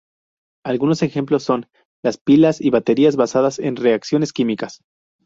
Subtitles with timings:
[0.65, 1.67] Algunos ejemplos son:
[2.03, 4.81] las pilas y baterías basadas en reacciones químicas.